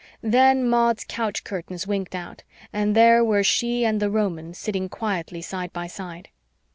[0.23, 2.41] Then Maud's couch curtains winked out
[2.73, 6.29] and there were she and the Roman sitting quietly side by side.